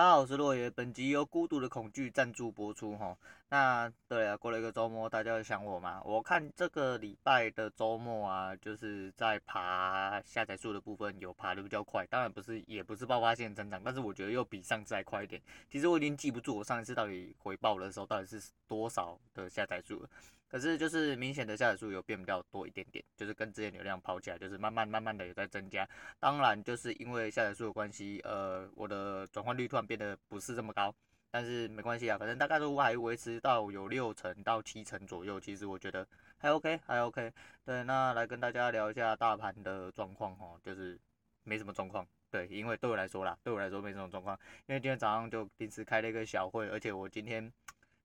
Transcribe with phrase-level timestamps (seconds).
[0.00, 0.70] 大家好，我是洛爷。
[0.70, 3.14] 本集由孤独的恐惧赞助播出哈。
[3.50, 6.00] 那对啊，过了一个周末，大家有想我吗？
[6.06, 15.38] 我看这个礼拜的周末啊，就是在爬下载数的部分有爬得比较快，当然不是，也不是爆发性增长，但是我觉得又比上次还快一点。
[15.68, 20.08] 其实我已经记不住我上一次到底回报的时候到底是多少的下载数了。
[20.50, 25.88] 可是就是明显的下载数有变比较多一点点，就是跟之前流量跑起来，就是慢慢慢慢的有在增加。
[26.18, 30.92] 当然就是因为下载数的关系，呃，我的转换率突然变得不是这么高，
[31.30, 36.04] 但是没关系啊，反正大概都还维持到有六成到七成左右，其实我觉得
[36.36, 37.32] 还 OK 还 OK。
[37.64, 40.98] 对，那来跟大家聊一下大盘的状况哈，就是
[41.44, 42.04] 没什么状况。
[42.28, 44.36] 对，因为对我来说啦，对我来说没什么状况，
[44.66, 47.52] 因为今天早上就临时开了一个小会，而且我今天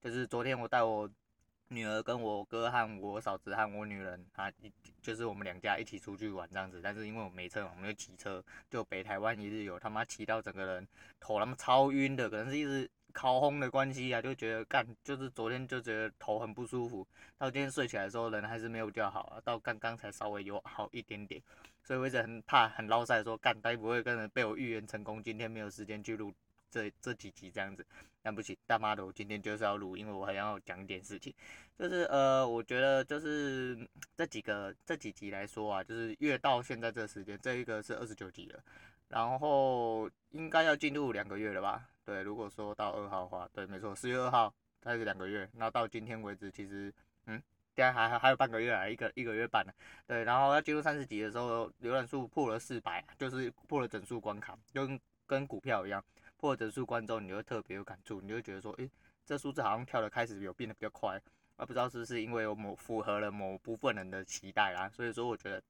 [0.00, 1.10] 就是昨天我带我。
[1.68, 10.86] 女儿跟我哥和我嫂子和我女人啊，一就是我们两家一起出去玩这样子，但是因为我没车，我们就骑车，就北台湾一日游，他妈骑到整个人
[11.18, 21.42] 头他妈超晕的，可能是一直烤烘的关系啊，就觉得干，就是昨天就觉得头很不舒服，到今天睡起来的时候人还是没有比较好啊，到刚刚才稍微有好一点点，
[21.82, 26.32] 所以我一直很怕很捞塞说干，该不会跟人被我预言成功，今天没有时间去录。
[26.70, 27.84] 这这几集这样子，
[28.22, 31.32] 但不行，大妈的，我今天就是要录，因为我还要讲一点事情，
[31.78, 33.78] 就是呃，我觉得就是
[34.16, 38.62] 这几个这几集来说啊，就是越到现在这时间，这一个是二十九集了，
[39.08, 41.88] 然后应该要进入两个月了吧？
[42.04, 46.92] 对，如果说到二号的话，对，没错，四月二号，大概是两个月，那到今天为止，其实
[47.26, 47.42] 嗯，
[47.74, 49.72] 现在还还还有半个月啊，一个一个月半了，
[50.06, 56.04] 对，然后要进入三十集的时候，浏览数破了四百，就是破了整数关卡，就跟跟股票一样。
[56.38, 58.90] 破整数观众，你会特别有感触，你就会觉得说，诶、
[59.24, 61.20] 这数字好像跳的开始有变得比较快，
[61.56, 65.62] 而不知道是不是因为我某符合了某部分人的期待啦，所以说我觉得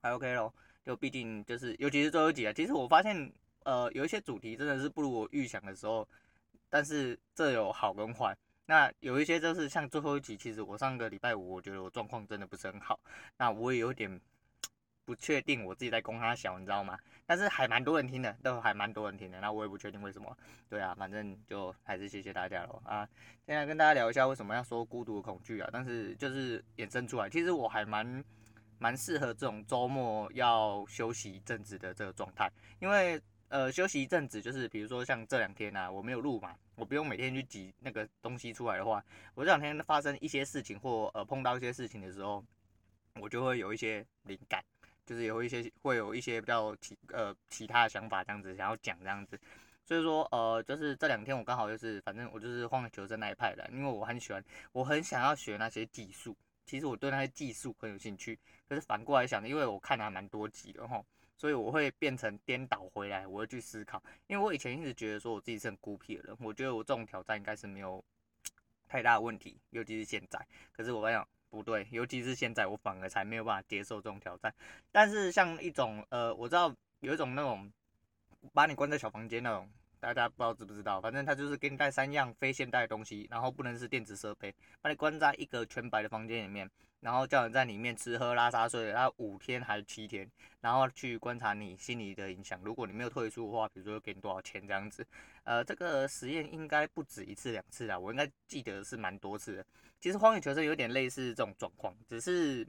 [0.00, 0.52] 还 OK 咯，
[0.84, 3.32] 就毕竟就是，尤其是最后一集啊，其实我发现，
[3.64, 6.08] 呃，有一些主题真的是不如我预想的时候，
[6.70, 12.98] 但是这有好跟坏，那有一些就是像最后一集，其实我上个礼拜五，我觉得我状况真的不是很好，
[13.36, 14.20] 那我也有点。
[15.06, 16.98] 不确定我自己在供他小，你知道吗？
[17.24, 19.40] 但是还蛮多人听的，都还蛮多人听的。
[19.40, 20.36] 那我也不确定为什么。
[20.68, 23.08] 对啊，反正就还是谢谢大家喽啊！
[23.46, 25.70] 现在跟大家聊一下为什么要说孤独的恐惧啊？
[25.72, 28.24] 但是就是衍生出来，其实我还蛮
[28.78, 32.50] 蛮适合这种周末要休息一阵子的这个状态，
[32.80, 39.00] 因为呃休息一阵子就是比如说像这两天啊，我没有录嘛，我不用每天去挤那个东西出来的话，
[39.34, 42.44] 我这两天发生一些事情或呃碰到一些事情的时候，
[43.20, 44.62] 我就会有一些灵感。
[45.06, 49.40] 就是有一些会有一些比较其呃其他的想法这样子想要讲这样子，
[49.84, 56.36] 所以说呃就是这两天我刚好就是反正我就是荒野求生那一派的，因为我很喜欢，我很想要学那些技术，
[56.66, 58.36] 其实我对那些技术很有兴趣，
[58.68, 61.00] 可是反过来想，因为我看了还蛮多集的齁，
[61.36, 68.04] 所以我会变成颠倒回来，我会去思考，因为我以前一直觉得说我自己是很孤僻的人，我觉得我这种挑战应该是没有
[68.88, 71.26] 太大的问题，尤其是现在，可是我跟你讲。
[71.50, 74.52] 不对，尤其是现在，我反而才没有办法接受这种挑战。
[74.92, 77.70] 但是像一种呃，我知道有一种那种
[78.52, 79.70] 把你关在小房间那种，
[80.14, 81.00] 大家不知道知不知道？
[81.00, 90.30] 反正他就是给你带三样非现代的东西，然后不能是电子设备，把你关在一个全白的房间里面，然后叫你在里面吃喝拉撒睡，然后五天还是七天，
[90.60, 92.60] 然后去观察你心理的影响。
[92.62, 95.06] 如果你没有退出的话，比如说给你多少钱这样子。
[95.42, 99.66] 呃，这个实验应该不止一次两次啊，我应该记得是蛮多次的。
[100.00, 102.66] 其实荒野求生有点类似这种状况，只是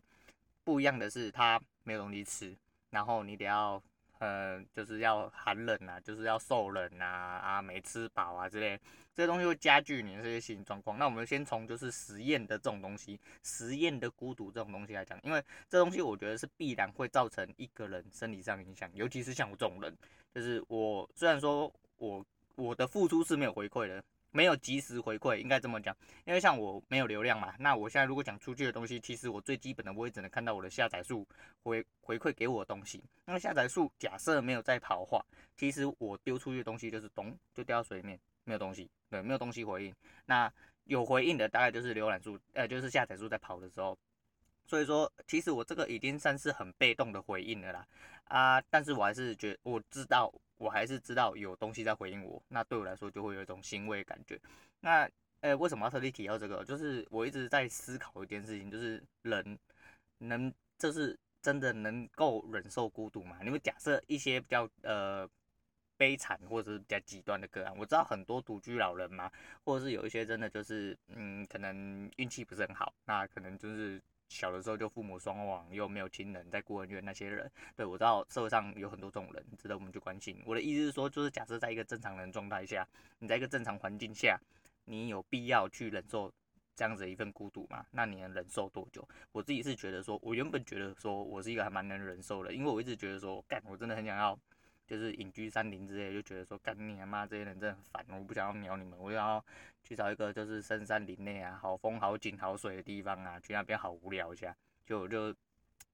[0.63, 2.55] 不一样的是，它没有东西吃，
[2.89, 3.81] 然后你得要，
[4.19, 8.79] 呃，就是要寒冷啊，就是要受冷啊，啊，没吃饱啊之类，
[9.13, 10.97] 这些东西会加剧你的这些心理状况。
[10.97, 19.95] 那我们先从就是实验的这种东西，实验的孤独这种东西来讲，因为这东西我觉得是必然会造成一个人生理上影响，尤其是像我这种人，
[20.34, 24.03] 就是我虽然说我我的付出是没有回馈的。
[24.37, 31.27] 没有及时回馈，应该这么讲，因为像我没有流量嘛，那我现在如果讲出去的东西，其实我最基本的我也只能看到我的下载数
[31.63, 33.03] 回回馈给我的东西。
[33.25, 35.25] 那下载数假设没有在跑的话，
[35.55, 39.95] 其实我丢出去的东西就是咚就掉到水里面，没有东西，对，没有东西回应。
[40.28, 43.97] 那有回应的大概就是浏览数，呃，就是下载数在跑的时候。
[44.67, 47.87] 所以说，其实我这个已经算是很被动的回应了啦，
[48.25, 50.31] 啊，但是我还是觉我知道。
[50.59, 54.41] 我还是知道有东西在回应我，那对我来说就会有一种欣慰的感觉。
[54.79, 55.03] 那，
[55.41, 56.66] 诶、欸，为什么要特地提到这个？
[56.66, 59.59] 就是我一直在思考一件事情，就是人
[60.17, 63.37] 能，就是真的能够忍受孤独吗？
[63.43, 65.29] 你们假设一些比较呃
[65.96, 69.31] 悲惨或者是比较极端的个案，我知道很多独居老人嘛，
[69.64, 80.41] 或者是有一些真的就是嗯，可能运气不是很好，那可能就是小的时候就父母双亡，又没有亲人在孤儿院那些人，对，我知道社会上有很多这种人值得我们去关心。
[80.46, 82.88] 我的意思是说，就是假设在一个正常人状态下，
[83.20, 84.40] 你在一个正常环境下，
[84.85, 86.32] 你有必要去忍受
[86.76, 87.85] 这样子一份孤独吗？
[87.91, 89.08] 那你能忍受多久？
[89.32, 94.38] 我自己是觉得说，我原本觉得说我是一个还蛮能忍受的，因为我一直觉得说，干，我真的很想要。
[94.87, 99.43] 就是隐居山林之类，就觉得说干你妈这些人真的很烦，我不想要鸟你们，我想要
[99.84, 104.55] 去找一个就是深山林内啊，好风好景好水的地方啊，去那边好无聊一下。
[104.85, 105.35] 就就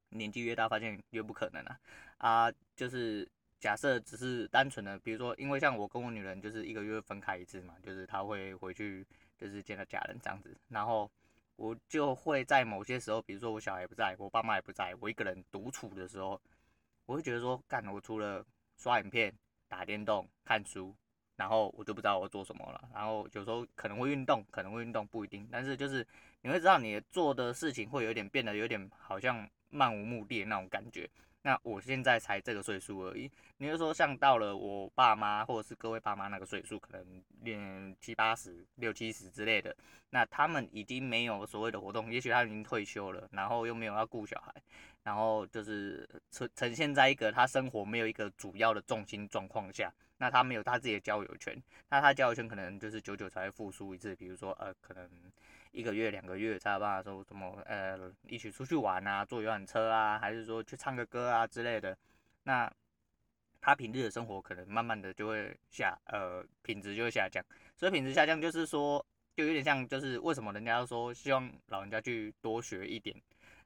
[0.10, 1.80] 年纪越大，发现越不可能啊
[2.20, 2.54] 啊！
[2.76, 3.28] 就是
[3.60, 9.04] 假设只是单纯的，比如说，因为像我跟我女人就是一个月分开一次嘛，就是她会回去
[9.36, 11.10] 就是见到家人这样子，然后
[11.56, 16.40] 我就会在某些时候，比如说我小孩不在，我爸妈也不在，我一个人独处的时候，
[17.08, 18.46] 我会觉得说干，我除了
[18.84, 19.34] 刷影片、
[19.70, 20.94] 打电动、看书，
[21.38, 22.90] 然后我就不知道我做什么了。
[22.94, 26.06] 然后有时候可能会运动，可能会运动不一定，但是就是
[26.42, 31.10] 你会知道你做的事情会有点变得有点好像漫无目的的那种感觉。
[31.44, 39.76] 那我现在才这个岁数而已，你就说像到了我爸妈或者是各位爸妈那个岁数，可能练七八十、六七十之类的，
[40.10, 44.54] 那他们已经没有所谓的活动，也许他已经退休了，然后又没有要顾小孩。
[45.04, 55.10] 然后就是呈呈现在一个他生活没有一个主要的重心状况下，那他没有他自己的交友圈，那他交友圈可能就是久久才会复苏一次，比如说呃可能
[55.74, 61.98] 一个月两个月才有办法说什么呃一起出去玩啊，坐游览车啊，还是说去唱个歌啊之类的，
[62.44, 62.72] 那
[63.60, 67.44] 他平日的生活可能慢慢的就会下呃品质就会下降，
[67.76, 69.06] 所以品质下降就是说
[69.36, 73.14] 就有点像就是为什么人家说希望老人家去多学一点。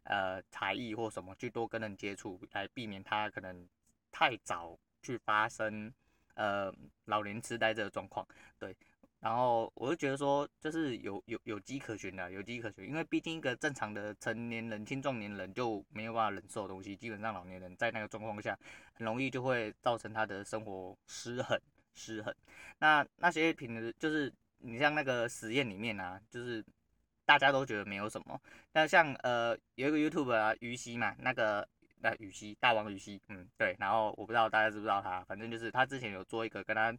[0.09, 3.67] 呃，才艺或什么，去多跟人接触，来避免他可能
[4.09, 5.93] 太早去发生
[6.35, 6.73] 呃
[7.03, 8.25] 老年痴呆这个状况。
[8.57, 8.73] 对，
[9.19, 18.57] 然后我就觉得说，就是有有有迹可循的，有迹可循，因为毕竟一个正常的成年人、青壮年人就没有办法忍受的东西，基本上老年人在那个状况下，
[18.93, 21.59] 很容易就会造成他的生活失衡、
[21.95, 22.33] 失衡。
[22.79, 26.63] 那那些平时就是你像那个实验里面啊，就是。
[27.27, 28.41] 大家都觉得没有什么，
[28.71, 31.67] 但像呃有一个 YouTube 啊，于西嘛，那个
[31.99, 36.95] 那禹西大王禹西，嗯对，然后我不知道大家知不知道他，反正就是他之前有做一个跟他，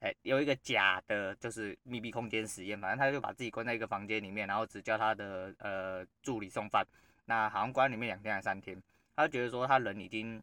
[0.00, 6.86] 哎、有一个假的，就是密闭空间实验，反正他就把自己关在一个房间里面，然后只叫他的呃助理送饭，
[7.24, 8.80] 那好像关里面两天还是三天，
[9.16, 10.42] 他就觉得说他人已经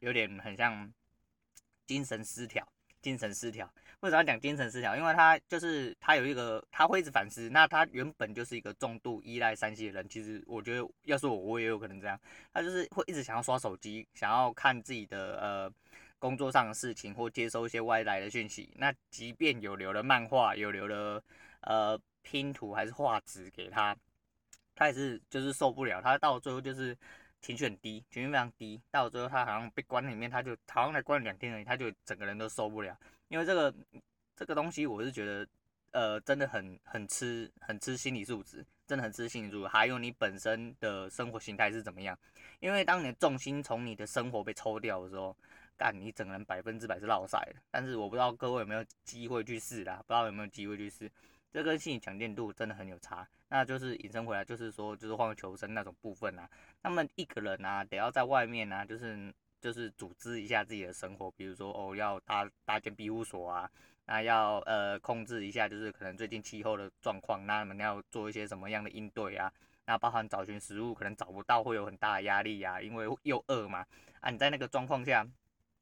[0.00, 0.92] 有点很像
[1.86, 2.66] 精神失调。
[3.00, 4.96] 精神失调，为什么要讲精神失调？
[4.96, 7.48] 因为他就是他有一个，他会一直反思。
[7.50, 12.18] 那他原本就是一个重度依赖 3C 的人，其实我觉得，要是我，我也有可能这样。
[12.52, 15.72] 他就是会一直想要刷手机，想要看自己的呃
[16.18, 18.72] 工作上的事情，或接收一些外来的讯息。
[18.76, 21.22] 那即便有留了漫画，有留了
[21.60, 23.96] 呃拼图还是画纸给他，
[24.74, 26.02] 他也是就是受不了。
[26.02, 26.96] 他到最后就是。
[27.40, 32.96] 情绪很低，情绪非常低，到最后他好像被关里面，他就好像才关了两天而已，他就整个人都受不了。
[33.28, 33.72] 因为这个
[34.36, 35.48] 这个东西，我是觉得，
[35.92, 42.18] 呃，真的很很吃很吃心理素质，真的很吃心理素质，还有你本身的生活形态是怎么样。
[42.60, 45.36] 因为当你的重心从你的生活被抽掉的时候，
[45.76, 47.60] 干你整个人百分之百是落赛的。
[47.70, 51.08] 但是我不知道各位有没有机会去试啦，不知道有没有机会去试。
[51.50, 56.48] 这跟心理强健度真的很有差，那就是引申回来，就是说，就是换位求生那种部分啊。
[56.82, 63.70] 那么一个人啊，得要在外面啊，就是就是组织一下自己的生活，比如说哦，要搭搭建庇护所啊，
[64.04, 69.50] 那要呃控制一下，就是可能最近气候的状况，那你们要做一些什么样的应对啊？
[69.86, 73.86] 那包含找寻食物，可能找不到会有很大的压力啊，因为又饿嘛。
[74.20, 75.26] 啊，你在那个状况下。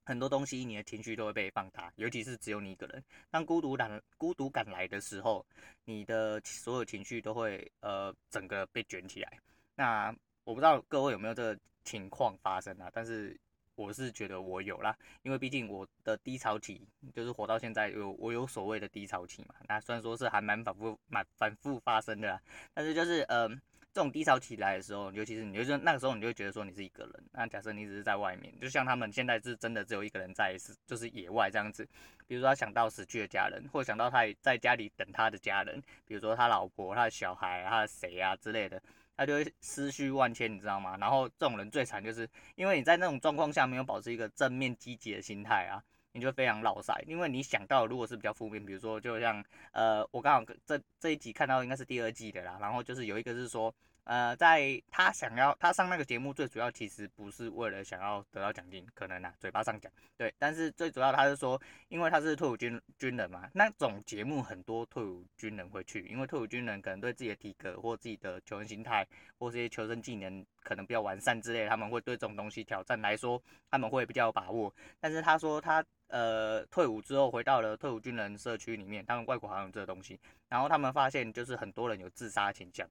[0.06, 3.02] 很多东西，你的情绪都会被放大，尤其是只有你一个人。
[3.28, 5.44] 当孤独感孤独感来的时候，
[5.84, 9.38] 你的所有情绪都会呃整个被卷起来。
[9.74, 12.88] 那我不知道各位有没有这个情况发生啊？
[12.94, 13.36] 但是
[13.74, 16.80] 我是觉得我有啦，因为毕竟我的低潮期
[17.12, 19.56] 就是活到现在有我有所谓的低潮期嘛。
[19.68, 22.40] 那虽然说是还蛮反复蛮反复发生的啦，
[22.72, 23.50] 但是就是呃。
[23.96, 27.14] 这种低潮起来的时候，尤其是你就是那个时候，你就会觉得说你是一个人。
[27.32, 31.88] 那假设你只是在外面，就像他们现在是真的只有一个人在，是就是野外这样子。
[32.26, 38.82] 比如说他想到死去的家人，或者想到他在家里等他的家人，比如说他老婆、他的小孩、他的谁啊之类的，
[39.16, 40.94] 他就会思绪万千，你知道吗？
[40.98, 45.82] 然后这种人最惨，就是因为你在那种状况下没有保持一个正面积极的心态啊，
[46.16, 47.00] 你就非常落赛。
[47.06, 53.72] 因为你想到如果是比较负面，比如说就像呃，我刚好这这一集看到应该是第二季的啦，然后就是有一个是说。
[54.06, 69.04] 呃，在他想要他上那个节目，最主要其实不是为了想要得到奖金，可能啊，嘴巴上讲对，但是最主要他是说，因为他是退伍军军人嘛，那种节目很多退伍军人会去，因为退伍军人可能对自己的体格或自己的求生心态
[69.40, 74.72] 或这些求生技能可能比较完善之类，他们会对这种东西挑战来说，他们会比较有把握。
[75.00, 82.88] 但是他说他呃退伍之后回到了退伍军人社区里面，他们外国好像有这个东西，然后他们发现就是很多人有自杀倾向。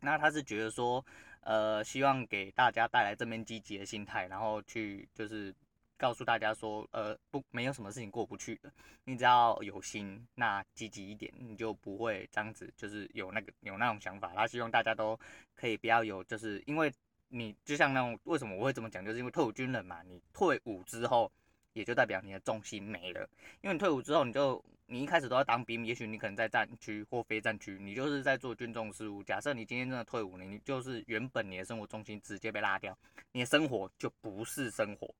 [0.00, 1.04] 那他是觉得说，
[1.40, 5.52] 呃，希望给大家带来正面积极的心态，然后去就是
[5.96, 8.70] 告诉大家说，呃，不，没有什么事情过不去的，
[9.04, 14.32] 你只要有心，那积极一点，你就不会这样子，就是有那个有那种想法。
[14.36, 15.18] 他希望大家都
[15.54, 16.92] 可以不要有，就是因为
[17.28, 21.32] 你就像那种为什么我会这么讲，就是因为退伍军人嘛，你退伍之后，
[21.76, 23.28] 也就代表你的重心没了，
[23.60, 24.64] 因为你退伍之后你就。
[24.88, 29.20] 你一开始都要当兵，也许你可能在战区或非战区，你就是在做军中事务。
[29.20, 32.96] 假设你今天真的退伍了，你就是原本你的生活重心直接被拉掉，
[33.32, 35.12] 你的生活就不是生活，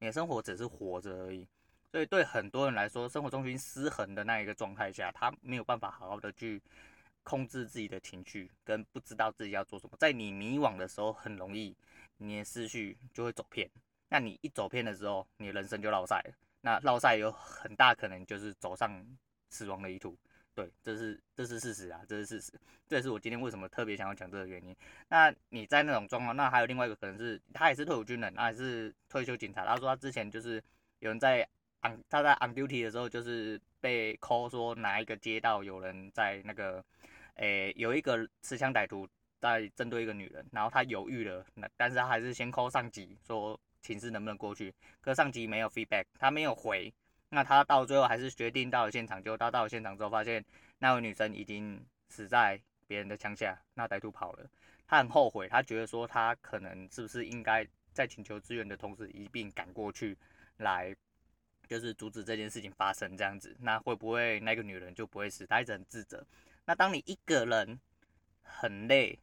[0.00, 1.46] 你的生活只是活着而已。
[1.92, 6.60] 所以对很多人来说，生活重心失衡的那一个状态下，他没有办法好好的去
[7.22, 9.96] 控制自己的情绪，跟不知道自己要做什么。
[10.00, 11.72] 在你迷惘的时候，很容易
[12.16, 13.70] 你的思绪就会走偏。
[14.12, 16.22] 那你一走偏的时候，你人生就落赛。
[16.60, 19.02] 那落赛有很大可能就是走上
[19.48, 20.14] 死亡的一途，
[20.54, 22.52] 对，这是这是事实啊，这是事实，
[22.86, 24.76] 这也是我今天为什么特别想要讲这个原因。
[25.08, 29.64] 那你在那种状况，那还有另外一个可能是，他也是退伍军人，他也是退休警察。
[29.64, 30.62] 他说他之前就是
[30.98, 31.40] 有人在
[31.80, 36.84] on 他在 on duty 的时候，就是被 call 说哪一个街道有人在那个，
[37.36, 39.08] 诶、有一个持枪歹徒
[39.40, 43.58] 在针对一个女人，然后他犹豫了，那但是他还是先 call 上级说。
[43.82, 44.72] 寝室能不能过去？
[45.00, 46.92] 可上级没有 feedback，他没有回。
[47.28, 49.22] 那他到最后还是决定到了现场。
[49.22, 50.44] 就他到了现场之后，发现
[50.78, 54.48] 那位女生已经死在别人的枪下，那歹徒跑了。
[54.86, 60.16] 他很后悔，他觉得说他可能是不是应该在请求支援的同时一并赶过去，
[60.58, 60.94] 来
[61.66, 63.56] 就是阻止这件事情发生这样子。
[63.58, 65.46] 那会不会那个女人就不会死？
[65.46, 66.24] 他一直很自责。
[66.64, 67.80] 那当你一个人
[68.42, 69.18] 很累，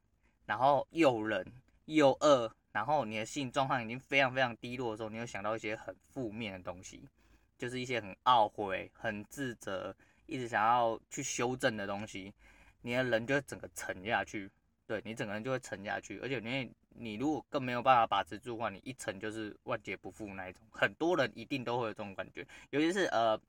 [0.46, 1.46] 然后又冷
[1.86, 2.52] 又饿。
[2.72, 7.02] 然后你的心状况已经非常非常低落的时候，你会想到一些很负面的东西，
[7.58, 9.96] 就是一些很懊悔、很自责、
[10.28, 12.32] 一直想要去修正的东西，
[12.82, 14.48] 你的人就会整个沉下去，
[14.86, 20.62] 对，你整个人就会沉下去，而且你你如果更没有办法把持住的话，你一沉就是万劫不复那一种。
[20.72, 23.40] 很多人一定都会有这种感觉，尤其是呃，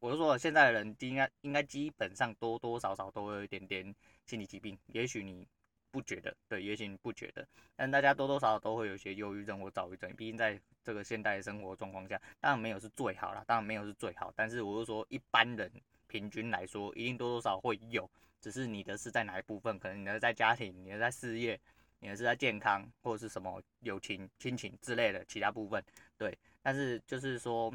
[0.00, 3.94] 我就说现在的人应该应该基本上多多少少都会有一点点
[4.24, 5.46] 心理疾病，也许你。
[5.90, 10.14] 不觉得，对，也许你不觉得，但大家多多少少都会有一些忧郁症或躁郁症。
[10.16, 14.32] 毕竟在这个现代生活状况下，当然没有是最好啦，当然没有是最好。
[14.36, 15.70] 但是我是说，一般人
[16.06, 18.08] 平均来说，一定多多少少会有，
[18.40, 21.58] 只是你的是在哪一部分，可能你的在家庭，你的在事业，
[21.98, 25.82] 你的是在健康，或者是什么友情、亲情之类的其他部分，
[26.16, 26.36] 对。
[26.62, 27.72] 但是就是说，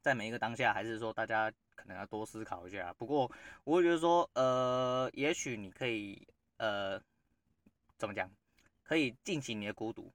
[0.00, 2.92] 在每一个当下，还是说大家可能要多思考一下。
[2.94, 3.30] 不过
[3.64, 6.26] 我会觉得说，呃，也许你可以，
[6.56, 7.00] 呃。
[7.98, 8.30] 怎么讲？
[8.84, 10.10] 可以尽情你的孤独，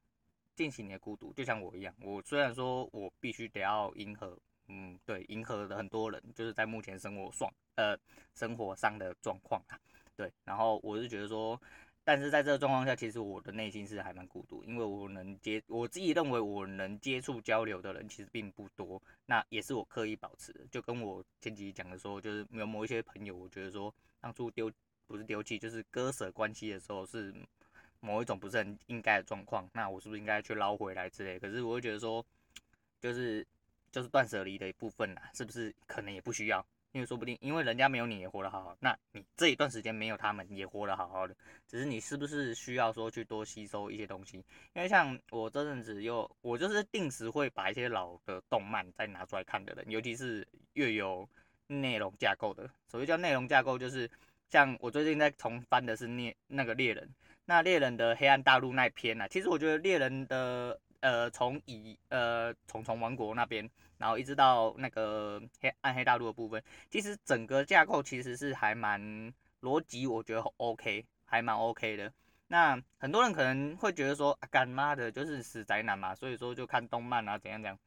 [0.56, 1.94] 尽情你的孤独，就像我一样。
[2.02, 4.36] 我虽然说我必须得要迎合，
[4.68, 7.96] 嗯，对，迎合的很多人，就是在目前生活爽，呃，
[8.34, 9.78] 生活上的状况啊，
[10.16, 10.34] 对。
[10.44, 11.62] 然后我是觉得说，
[12.04, 19.00] 但是在这个状况下，其实我的内心是还蛮孤独，因为我能接，我自己认为我能接触交流的人其实并不多。
[19.28, 24.72] 那也是我刻意保持的，就跟我前几集讲的说，就是有某一些朋友，我觉得说当初丢
[25.06, 27.32] 不是丢弃，就是割舍关系的时候是。
[28.04, 31.40] 某一种不是很应该的状况，那我是不是应该去捞回来之类？
[31.40, 32.24] 可是我会觉得说，
[33.00, 33.48] 就是
[33.92, 36.66] 就是断舍离的一部分啦，是不是可能也不需要？
[36.92, 44.38] 因为说不定因为人家没有你也活得好好，那你这一段时间没有他们也活得好好的，只是你是不是需要说去多吸收一些东西？
[44.74, 51.28] 因为像我这阵子又我就是定时会把一些老的动漫再拿出来看的人，尤其是越有
[51.66, 52.70] 内容架构的。
[52.88, 54.08] 所谓叫内容架构，就是
[54.50, 57.10] 像我最近在重翻的是猎那个猎人。
[57.46, 59.28] 那猎人的黑暗大陆那篇呢、啊？
[59.28, 69.02] 其实我觉得猎人的呃，从以呃虫虫王国那边，然后一直到那个黑暗黑大陆的部分，其实整个架构其实是还蛮
[69.62, 72.14] 逻辑，我觉得 OK，还蛮 OK 的。
[72.48, 77.78] 那很多人可能会觉得说，啊、干妈的就是死宅男嘛，所以说就看动漫啊，怎样怎样。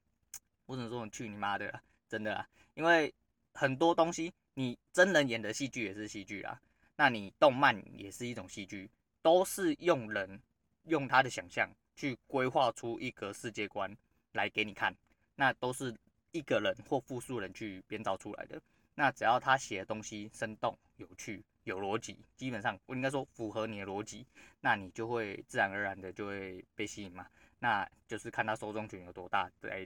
[0.67, 3.15] 我只能说你去你妈的啦，真的啦，因为
[3.55, 6.61] 很多东西你真人演的戏剧也是戏剧啦，
[6.97, 8.91] 那你动漫也是一种戏剧。
[9.27, 10.41] 都是用人
[10.85, 13.93] 用他的想象去规划出一个世界观
[14.35, 14.95] 来给你看，
[15.35, 15.93] 那都是
[16.31, 18.63] 一个人或复数人去编造出来的。
[18.95, 24.25] 那只要他写的东西生动、有趣、有逻辑，基本上我应该说符合你的逻辑，
[24.61, 27.27] 那你就会自然而然的就会被吸引嘛。
[27.59, 29.85] 那就是看他受众群有多大，来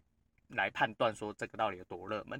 [0.48, 2.38] 来判断说这个到底有多热门。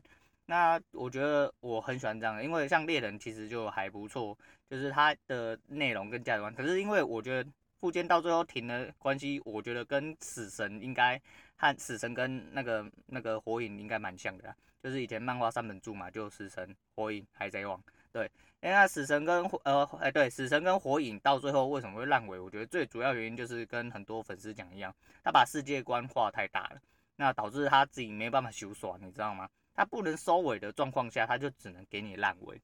[0.51, 4.37] 那我觉得我很喜欢这样的，因为像猎人其实就还不错，
[4.69, 6.53] 就是它的内容跟价值观。
[6.53, 11.17] 可是因为我觉得富坚到最后停了关系，我觉得跟死神应该
[11.55, 14.53] 和死神跟那个那个火影应该蛮像的。
[14.83, 17.81] 就是以前漫画三本柱嘛，就死神、火影、海贼王，
[18.11, 18.29] 对。
[18.61, 22.41] 因为那死神跟呃，哎、对，死神跟火影到最后为什么会烂尾？
[22.41, 24.93] 我觉得最主要原因就是跟很多粉丝讲一样，
[25.23, 26.81] 他把世界观画太大了，
[27.15, 29.49] 那导致他自己没办法修爽，你知道吗？
[29.81, 32.61] 他不能收尾的状况下，他就只能给你烂尾。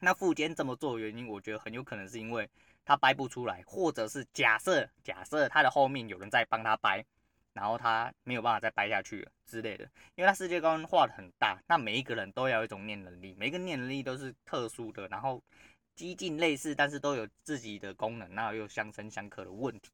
[0.00, 2.46] 那富坚这么做的原因，我觉得很有可能是因为
[2.84, 7.02] 他掰不出来，或者是假设假设他的后面有人在帮他掰。
[7.54, 9.84] 然后他没有办法再掰下去了之类的，
[10.16, 15.40] 因为他世界观画的很大，那每一个人都要有一种念能力，每个念能力都是特殊的，然后
[15.94, 19.92] 几近类似，但是都有自己的功能，那又相生相克的问题，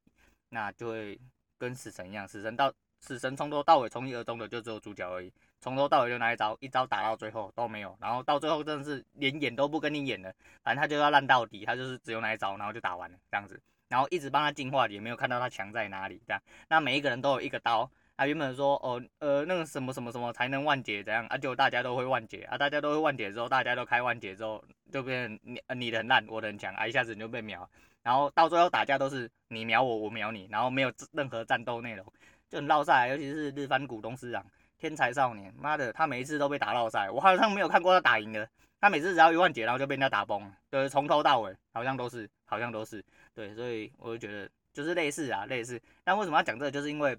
[0.49, 1.21] 那就会
[1.59, 5.31] 跟死神一样，死神到死神从头到尾从一而终的就只有主角而已，
[5.61, 13.61] 从头到尾就那一招，一招打到最后都没有，然后到最后真的是连演都不跟你演了，反正他就要烂到底，他就是只有那一招，然后就打完了这样子。
[13.89, 16.41] 然后一直帮他进化，也没有看到他强在哪里，这样。
[16.69, 27.69] 那每一个人都有一个刀，他原本说，哦，呃，那个什么什么什么才能万劫，这样啊，就大家都会万劫啊，大家都会万劫之后，大家都开万劫之后，就变成你你的很烂，我的很强啊，一下子你就被秒。
[28.03, 32.07] 然后到最后打架都是你秒我，我秒你，然后没有任何战斗内容，
[32.49, 33.09] 就很烙赛。
[33.09, 34.47] 尤其是日番股东师长，
[34.81, 38.49] 天才少年，妈的，他每一次都被打到赛，我好像没有看过他打赢的。
[38.81, 45.79] 他每次只要一万劫，然后就被人家打崩，就是从头到尾好像都是，好像都是，对，所以我就觉得就是类似啊，类似。
[46.03, 46.71] 但为什么要讲这个？
[46.71, 47.15] 就是因为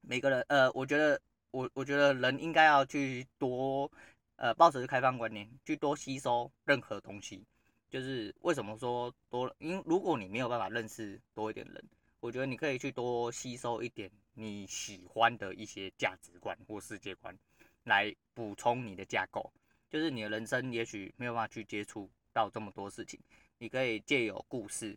[0.00, 1.20] 每个人，呃，我觉得
[1.52, 3.88] 我我觉得人应该要去多，
[4.34, 7.44] 呃，抱持开放观念，去多吸收任何东西。
[7.88, 9.54] 就是为什么说多？
[9.58, 11.84] 因如果你没有办法认识多一点人，
[12.18, 17.36] 我觉得你可以去多吸收一点你喜欢的一些价值观或世界观，
[17.82, 19.52] 来补充你的架构。
[19.90, 23.18] 就是你的人生也许没有办法去接触到这么多事情，
[23.58, 24.96] 你可以借由故事，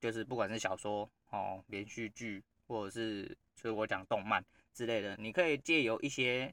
[0.00, 4.44] 就是不管是小说哦、连续剧，或者是就是我讲动漫
[4.74, 6.52] 之类的，你可以借由一些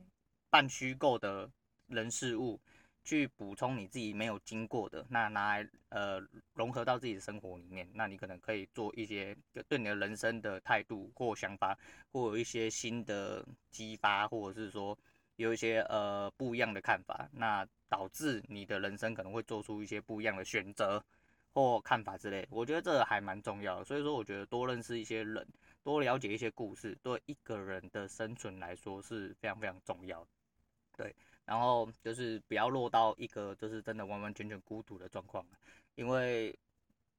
[0.51, 1.49] 半虚构的
[1.87, 2.59] 人事物
[3.03, 6.21] 去补充你自己没有经过的，那拿来呃
[6.53, 9.35] 融合到自己的生活里面，那你可能可以做一些
[9.67, 11.77] 对你的人生的态度或想法，
[12.11, 14.97] 或有一些新的激发，或者是说。
[15.37, 21.03] 有一些呃不一样的看法，那导致你的人生可能会做出一些不一样的选择
[21.53, 23.83] 或看法之类，我觉得这还蛮重要的。
[23.83, 25.43] 所以说，我觉得多认识一些人，
[25.81, 30.27] 多了解一些故事，对一个人的生存来说是非常非常重要的。
[30.95, 35.45] 对，然后就是不要落到一个就是真的完完全全孤独的状况，
[35.95, 36.57] 因为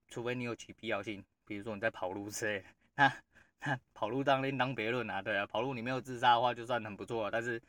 [0.08, 2.64] 除非你有其必要性，比如说你在跑路之类的，
[2.96, 3.12] 那
[3.60, 5.22] 那跑路当另当别论啊。
[5.22, 7.60] 对啊，跑路你没有自杀的话，就算很不错了，但是。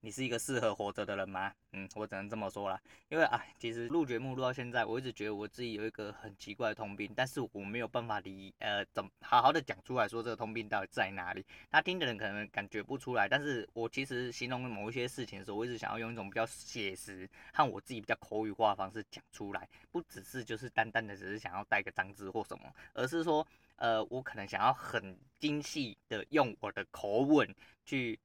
[0.00, 1.52] 你是一个适合活着的人吗？
[1.72, 2.80] 嗯，我只能这么说啦。
[3.08, 11.44] 因为啊，其实录节目录到现在，我一直觉得我自己有一个很奇怪的通病，但是我没有办法理呃，怎么好好的讲出来说这个通病到底在哪里。
[11.70, 23.44] 他听的人可能感觉不出来，但是我其实形容某一些事情的时候，我一直想要用一种比较写实和我自己比较口语化的方式讲出来，不只是就是单单的只是想要带个脏字或什么，而是说
[23.76, 27.52] 呃，我可能想要很精细的用我的口吻
[27.84, 28.16] 去。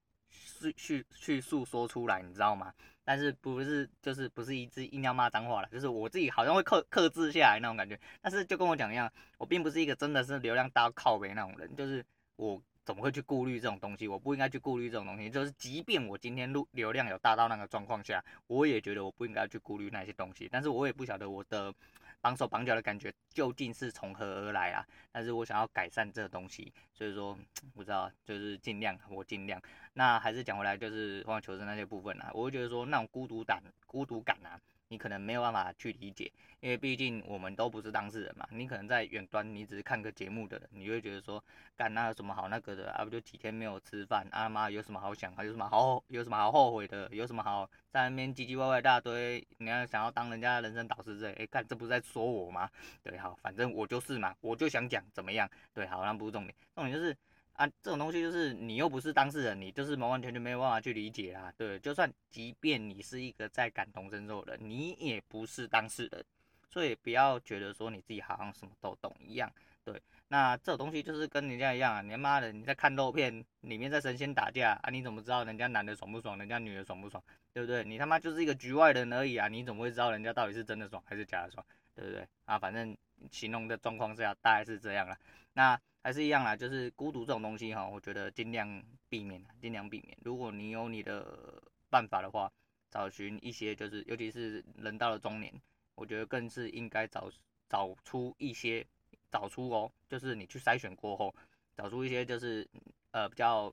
[0.59, 2.73] 去去去诉说出来，你知道吗？
[3.03, 7.99] 但是不是就是不是一直硬要骂脏话了，就是我自己好像会克克制下来那种感觉。
[8.21, 14.07] 但是就跟我讲一样，我并不是一个真的是流量大靠北那种人，就是我怎么会去顾虑这种东西？
[14.07, 15.29] 我不应该去顾虑这种东西。
[15.29, 20.47] 就是即便我今天录流量有大到那个状况下，我也觉得我不应该去顾虑那些东西。
[20.51, 21.73] 但是我也不晓得我的。
[22.21, 24.85] 绑手绑脚的感觉究竟是从何而来啊？
[25.11, 27.37] 但是我想要改善这个东西，所以说
[27.73, 29.61] 不知道，就是尽量，我尽量。
[29.93, 34.59] 那还是讲回来，就是荒野求生那些部分啊，我会觉得说那种孤独感，孤独感啊。
[34.91, 38.45] 你可能没有办法去理解，因为毕竟我们都不是当事人嘛。
[38.51, 41.41] 你可能在远端，你只是看个节目的人，你会觉得说，
[41.77, 43.05] 干那有什么好那个的啊？
[43.05, 45.33] 不就几天没有吃饭啊妈，有什么好想？
[45.33, 47.07] 还有什么好有什么好后悔的？
[47.13, 49.47] 有什么好在那边唧唧歪歪一大堆？
[49.59, 51.31] 你要想要当人家的人生导师之类？
[51.35, 52.69] 哎，看这不是在说我吗？
[53.01, 55.49] 对，好，反正我就是嘛，我就想讲怎么样？
[55.73, 57.15] 对，好，那不是重点，重点就是。
[57.61, 61.53] 啊，这种东西就是你又不是当事人，你就是完完全全没有办法去理解啦。
[61.55, 66.25] 对，就算即便你是一个在感同身受的，你也不是当事人，
[66.71, 69.47] 所以不要觉得说你自己好像什么都懂一样。
[69.83, 77.83] 对，那这种东西就是跟人家一样啊，你他妈的你在看肉片，里面在神仙打架啊，你怎么知道人家男的爽不爽，人家女的爽不爽，对不对？
[77.83, 82.27] 你他妈就是一个局外人而已啊，你怎么会知道人家到底是真的爽还是假的爽，对不对？
[82.45, 82.97] 啊，反正
[83.29, 85.15] 形容的状况下大概是这样了。
[85.53, 90.17] 那还是一样啦，就是孤独这种东西哈，我觉得尽量避免，尽量避免。
[90.23, 92.51] 如果你有你的办法的话，
[92.89, 95.53] 找寻一些就是，尤其是人到了中年，
[95.95, 97.31] 我觉得更是应该找
[97.69, 98.85] 找出一些，
[99.29, 101.33] 找出哦，就是你去筛选过后，
[101.75, 102.67] 找出一些就是
[103.11, 103.71] 呃比较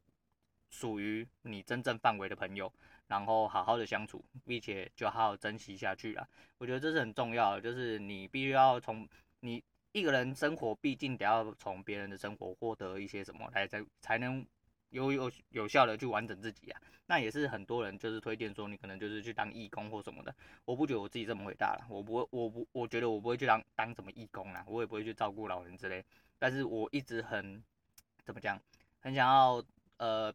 [0.70, 2.70] 属于你真正范围的朋友，
[3.06, 6.28] 然后好好的相处，并且就好好珍惜下去啦。
[6.58, 9.08] 我觉得这是很重要的，就是你必须要从
[9.40, 9.64] 你
[9.98, 14.46] 一个人生活，毕竟得要从别人的生活获得一些什么来才才能。
[14.90, 20.34] 有有有效的去完整自己啊，那也是很多人就是推荐说你可能就是去当义工或什么的。
[20.64, 26.02] 我不觉得我自己这么伟大了，我不会，我不，我觉得我不会去当当什么义工啦，我也不会去照顾老人之类。
[26.38, 27.62] 但是我一直很
[28.24, 28.58] 怎么讲，
[28.98, 29.62] 很想要
[29.98, 30.34] 呃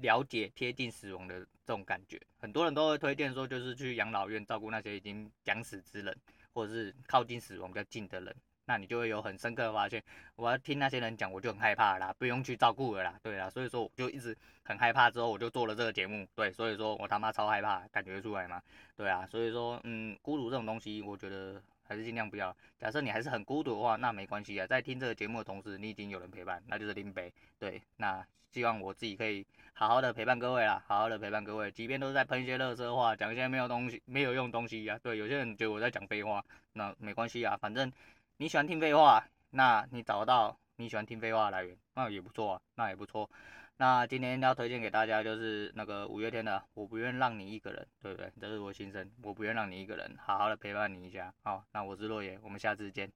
[0.00, 2.20] 了解贴近死亡的这种感觉。
[2.38, 6.12] 很多人都会推荐说，就是去养老院照顾那些已经将死之人，
[6.52, 8.34] 或者是靠近死亡比较近的人。
[8.66, 10.02] 那你就会有很深刻的发现，
[10.36, 18.62] 我要听那些人讲，我就很害怕啦，不用去照顾了啦，对啦，所以说我就一直很害怕，之后我就做了这个节目，对，所以说我他妈超害怕，感觉出来吗？
[18.96, 22.56] 对啊，所以说，嗯，孤独这种东西，我觉得还是尽量不要。
[22.78, 37.92] 假设你还是很孤独的话，那没关系啊，在听这个节目的同时，你已经有人陪伴，那就是林北，对，那希望我自己可以好好的陪伴各位啦，好好的陪伴各位，即便都是在喷一些垃圾话，讲一些没有东西、没有用东西呀、啊，对，有些人觉得我在讲废话，那没关系啊，反正。
[38.36, 43.30] 你喜欢听废话，那你找到你喜欢听废话的来源，那也不错啊，那也不错。
[43.76, 48.32] 那今天要推荐给大家就是那个五月天的《我不愿让你一个人》，对不对？
[48.40, 51.32] 这是我心声，我不愿让你一个人，好好的陪伴你一下。
[51.44, 53.08] 好，那我是洛野，我们下次见。